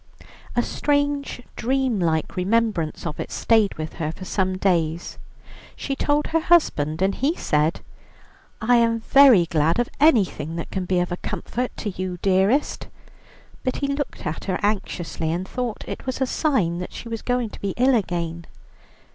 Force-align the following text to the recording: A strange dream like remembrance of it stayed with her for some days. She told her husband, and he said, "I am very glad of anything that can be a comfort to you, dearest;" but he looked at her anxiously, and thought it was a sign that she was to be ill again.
A 0.55 0.63
strange 0.63 1.43
dream 1.55 1.99
like 1.99 2.35
remembrance 2.35 3.05
of 3.05 3.19
it 3.19 3.29
stayed 3.31 3.75
with 3.75 3.93
her 4.01 4.11
for 4.11 4.25
some 4.25 4.57
days. 4.57 5.19
She 5.75 5.95
told 5.95 6.25
her 6.25 6.39
husband, 6.39 7.03
and 7.03 7.13
he 7.13 7.35
said, 7.35 7.81
"I 8.59 8.77
am 8.77 9.01
very 9.01 9.45
glad 9.45 9.77
of 9.77 9.89
anything 9.99 10.55
that 10.55 10.71
can 10.71 10.85
be 10.85 10.97
a 10.99 11.17
comfort 11.17 11.77
to 11.77 11.91
you, 11.91 12.17
dearest;" 12.23 12.87
but 13.63 13.75
he 13.75 13.87
looked 13.89 14.25
at 14.25 14.45
her 14.45 14.59
anxiously, 14.63 15.31
and 15.31 15.47
thought 15.47 15.83
it 15.87 16.07
was 16.07 16.19
a 16.19 16.25
sign 16.25 16.79
that 16.79 16.93
she 16.93 17.07
was 17.07 17.21
to 17.21 17.59
be 17.61 17.75
ill 17.77 17.93
again. 17.93 18.45